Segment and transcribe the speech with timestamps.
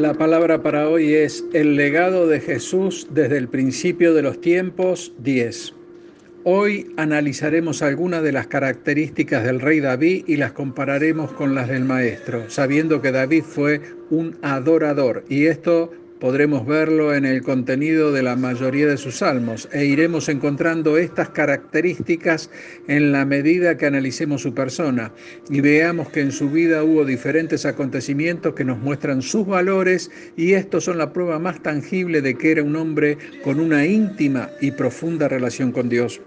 [0.00, 5.12] La palabra para hoy es el legado de Jesús desde el principio de los tiempos
[5.18, 5.74] 10.
[6.44, 11.84] Hoy analizaremos algunas de las características del rey David y las compararemos con las del
[11.84, 18.22] maestro, sabiendo que David fue un adorador y esto Podremos verlo en el contenido de
[18.22, 22.50] la mayoría de sus salmos e iremos encontrando estas características
[22.88, 25.14] en la medida que analicemos su persona
[25.48, 30.52] y veamos que en su vida hubo diferentes acontecimientos que nos muestran sus valores y
[30.52, 34.72] estos son la prueba más tangible de que era un hombre con una íntima y
[34.72, 36.20] profunda relación con Dios.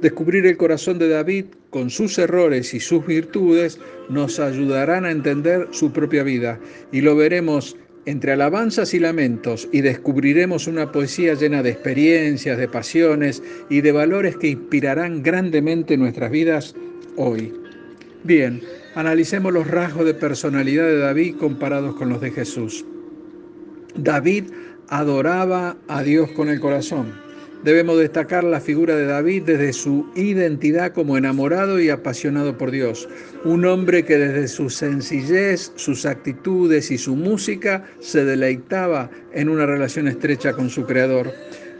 [0.00, 5.66] Descubrir el corazón de David con sus errores y sus virtudes nos ayudarán a entender
[5.72, 6.60] su propia vida
[6.92, 7.76] y lo veremos
[8.06, 13.92] entre alabanzas y lamentos y descubriremos una poesía llena de experiencias, de pasiones y de
[13.92, 16.74] valores que inspirarán grandemente nuestras vidas
[17.16, 17.52] hoy.
[18.22, 18.62] Bien,
[18.94, 22.84] analicemos los rasgos de personalidad de David comparados con los de Jesús.
[23.96, 24.44] David
[24.88, 27.14] adoraba a Dios con el corazón.
[27.62, 33.08] Debemos destacar la figura de David desde su identidad como enamorado y apasionado por Dios.
[33.44, 39.64] Un hombre que desde su sencillez, sus actitudes y su música se deleitaba en una
[39.64, 41.32] relación estrecha con su Creador.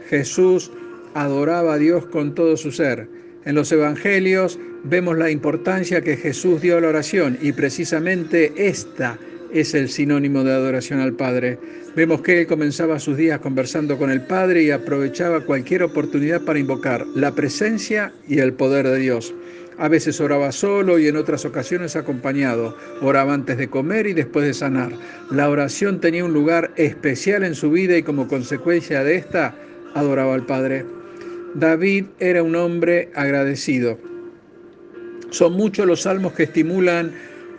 [0.09, 0.71] Jesús
[1.13, 3.07] adoraba a Dios con todo su ser.
[3.45, 9.19] En los Evangelios vemos la importancia que Jesús dio a la oración y precisamente esta
[9.55, 11.57] es el sinónimo de adoración al Padre.
[11.95, 16.59] Vemos que él comenzaba sus días conversando con el Padre y aprovechaba cualquier oportunidad para
[16.59, 19.33] invocar la presencia y el poder de Dios.
[19.77, 22.77] A veces oraba solo y en otras ocasiones acompañado.
[23.01, 24.91] Oraba antes de comer y después de sanar.
[25.31, 29.55] La oración tenía un lugar especial en su vida y como consecuencia de esta,
[29.93, 30.85] adoraba al Padre.
[31.53, 33.97] David era un hombre agradecido.
[35.29, 37.13] Son muchos los salmos que estimulan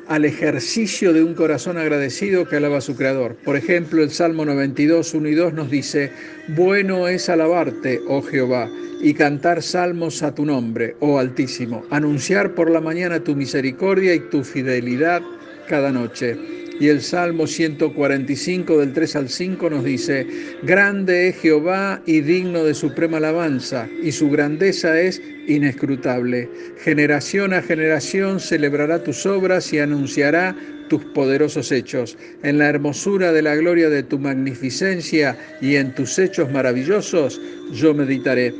[0.09, 3.37] al ejercicio de un corazón agradecido que alaba a su Creador.
[3.45, 6.11] Por ejemplo, el Salmo 92, 1 y 2 nos dice,
[6.49, 8.69] bueno es alabarte, oh Jehová,
[9.01, 14.21] y cantar salmos a tu nombre, oh Altísimo, anunciar por la mañana tu misericordia y
[14.21, 15.23] tu fidelidad
[15.69, 16.66] cada noche.
[16.79, 20.27] Y el Salmo 145 del 3 al 5 nos dice,
[20.63, 26.51] Grande es Jehová y digno de suprema alabanza, y su grandeza es inescrutable.
[26.79, 30.55] Generación a generación celebrará tus obras y anunciará
[30.89, 32.19] tus poderosos hechos.
[32.43, 37.41] En la hermosura de la gloria de tu magnificencia y en tus hechos maravillosos
[37.73, 38.55] yo meditaré.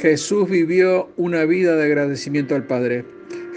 [0.00, 3.04] Jesús vivió una vida de agradecimiento al Padre.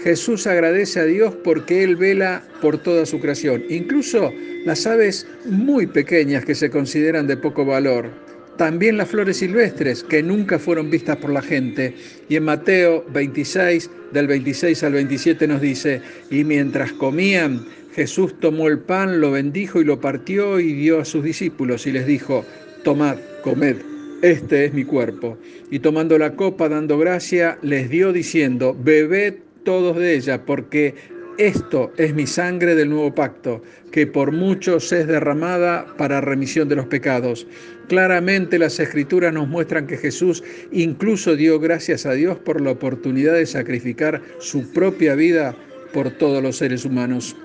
[0.02, 4.32] Jesús agradece a Dios porque Él vela por toda su creación, incluso
[4.64, 8.10] las aves muy pequeñas que se consideran de poco valor,
[8.58, 11.94] también las flores silvestres que nunca fueron vistas por la gente.
[12.28, 18.68] Y en Mateo 26, del 26 al 27 nos dice, y mientras comían, Jesús tomó
[18.68, 22.44] el pan, lo bendijo y lo partió y dio a sus discípulos y les dijo,
[22.82, 23.76] tomad, comed.
[24.22, 25.38] Este es mi cuerpo.
[25.70, 29.34] Y tomando la copa, dando gracia, les dio diciendo, bebed
[29.64, 30.94] todos de ella, porque
[31.38, 36.76] esto es mi sangre del nuevo pacto, que por muchos es derramada para remisión de
[36.76, 37.46] los pecados.
[37.86, 40.42] Claramente las escrituras nos muestran que Jesús
[40.72, 45.54] incluso dio gracias a Dios por la oportunidad de sacrificar su propia vida
[45.92, 47.36] por todos los seres humanos.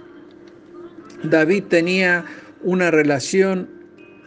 [1.24, 2.26] David tenía
[2.64, 3.70] una relación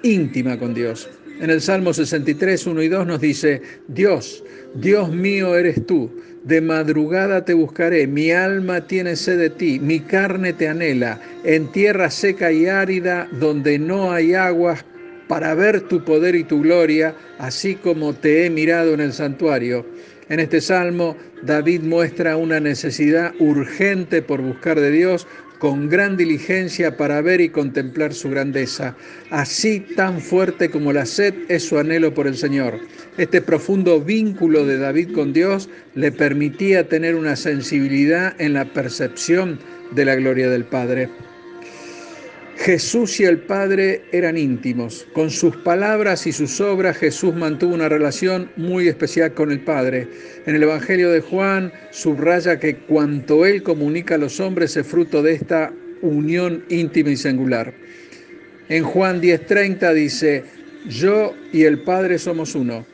[0.03, 1.11] íntima con Dios.
[1.41, 4.43] En el Salmo 63, 1 y 2 nos dice, Dios,
[4.75, 6.11] Dios mío eres tú,
[6.47, 11.73] de madrugada te buscaré, mi alma tiene sed de ti, mi carne te anhela, en
[11.73, 14.85] tierra seca y árida, donde no hay aguas,
[15.27, 19.85] para ver tu poder y tu gloria, así como te he mirado en el santuario.
[20.29, 25.27] En este salmo, David muestra una necesidad urgente por buscar de Dios
[25.59, 28.97] con gran diligencia para ver y contemplar su grandeza.
[29.31, 32.79] Así tan fuerte como la sed es su anhelo por el Señor.
[33.17, 39.59] Este profundo vínculo de David con Dios le permitía tener una sensibilidad en la percepción
[39.93, 41.09] de la gloria del Padre.
[42.57, 45.07] Jesús y el Padre eran íntimos.
[45.13, 50.09] Con sus palabras y sus obras Jesús mantuvo una relación muy especial con el Padre.
[50.47, 55.23] En el Evangelio de Juan subraya que cuanto Él comunica a los hombres es fruto
[55.23, 55.73] de esta
[56.03, 57.75] unión íntima y singular.
[58.69, 60.45] En Juan 10:30 dice,
[60.89, 62.87] yo y el Padre somos uno.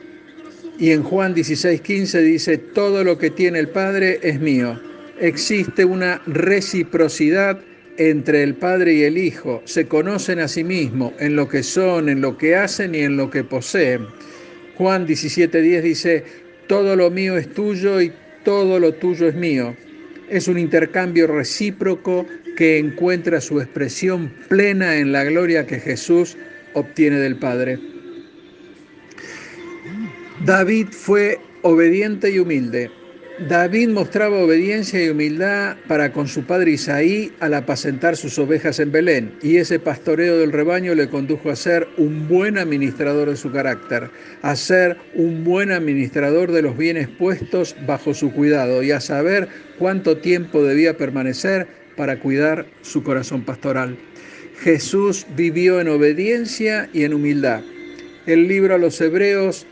[0.77, 4.79] Y en Juan 16:15 dice, todo lo que tiene el Padre es mío.
[5.19, 7.59] Existe una reciprocidad
[7.97, 9.61] entre el Padre y el Hijo.
[9.65, 13.17] Se conocen a sí mismos en lo que son, en lo que hacen y en
[13.17, 14.07] lo que poseen.
[14.75, 16.23] Juan 17:10 dice,
[16.67, 18.11] todo lo mío es tuyo y
[18.43, 19.75] todo lo tuyo es mío.
[20.29, 22.25] Es un intercambio recíproco
[22.57, 26.37] que encuentra su expresión plena en la gloria que Jesús
[26.73, 27.79] obtiene del Padre.
[30.45, 32.89] David fue obediente y humilde.
[33.39, 38.91] David mostraba obediencia y humildad para con su padre Isaí al apacentar sus ovejas en
[38.91, 43.51] Belén, y ese pastoreo del rebaño le condujo a ser un buen administrador de su
[43.51, 44.11] carácter,
[44.43, 49.47] a ser un buen administrador de los bienes puestos bajo su cuidado y a saber
[49.79, 51.65] cuánto tiempo debía permanecer
[51.97, 53.97] para cuidar su corazón pastoral.
[54.59, 57.63] Jesús vivió en obediencia y en humildad.
[58.27, 59.65] El libro a los Hebreos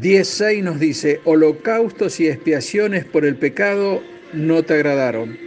[0.00, 4.02] 10.6 nos dice, holocaustos y expiaciones por el pecado
[4.32, 5.38] no te agradaron.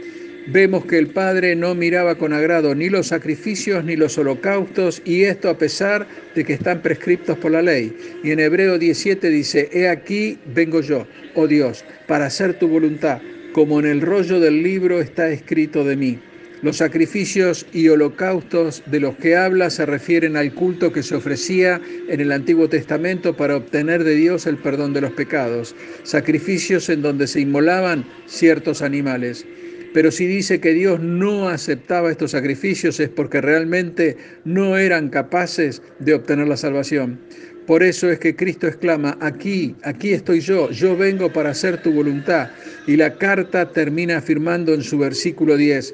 [0.50, 5.24] Vemos que el Padre no miraba con agrado ni los sacrificios ni los holocaustos, y
[5.24, 7.94] esto a pesar de que están prescriptos por la ley.
[8.24, 11.06] Y en Hebreo 17 dice, He aquí vengo yo,
[11.36, 13.20] oh Dios, para hacer tu voluntad,
[13.52, 16.20] como en el rollo del libro está escrito de mí.
[16.64, 21.80] Los sacrificios y holocaustos de los que habla se refieren al culto que se ofrecía
[22.10, 27.04] en el Antiguo Testamento para obtener de Dios el perdón de los pecados, sacrificios en
[27.04, 29.46] donde se inmolaban ciertos animales.
[29.94, 35.84] Pero si dice que Dios no aceptaba estos sacrificios es porque realmente no eran capaces
[36.00, 37.20] de obtener la salvación.
[37.68, 41.92] Por eso es que Cristo exclama, aquí, aquí estoy yo, yo vengo para hacer tu
[41.92, 42.50] voluntad.
[42.88, 45.94] Y la carta termina afirmando en su versículo 10,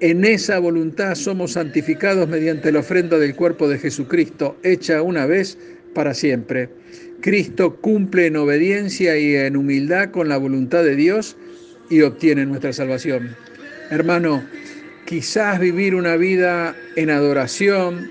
[0.00, 5.58] en esa voluntad somos santificados mediante la ofrenda del cuerpo de Jesucristo, hecha una vez
[5.94, 6.70] para siempre.
[7.20, 11.36] Cristo cumple en obediencia y en humildad con la voluntad de Dios
[11.90, 13.36] y obtiene nuestra salvación.
[13.90, 14.42] Hermano,
[15.04, 18.10] quizás vivir una vida en adoración,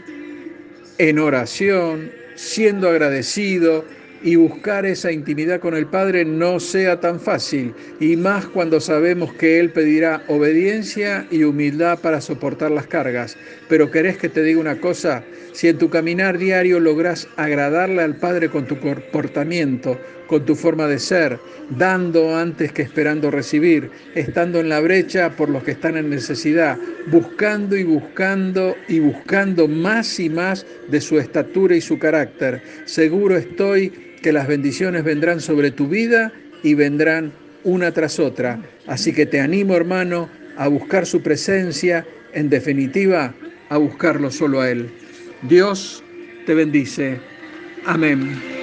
[1.00, 3.84] en oración, siendo agradecido,
[4.22, 9.34] y buscar esa intimidad con el Padre no sea tan fácil, y más cuando sabemos
[9.34, 13.38] que Él pedirá obediencia y humildad para soportar las cargas.
[13.68, 15.24] Pero querés que te diga una cosa,
[15.54, 20.88] si en tu caminar diario logras agradarle al Padre con tu comportamiento, con tu forma
[20.88, 21.40] de ser,
[21.72, 26.78] dando antes que esperando recibir, estando en la brecha por los que están en necesidad,
[27.08, 32.62] buscando y buscando y buscando más y más de su estatura y su carácter.
[32.86, 36.32] Seguro estoy que las bendiciones vendrán sobre tu vida
[36.64, 37.32] y vendrán
[37.64, 38.60] una tras otra.
[38.88, 43.34] Así que te animo, hermano, a buscar su presencia, en definitiva,
[43.70, 44.90] a buscarlo solo a Él.
[45.44, 46.04] Dios
[46.46, 47.20] te bendice.
[47.86, 48.59] Amén.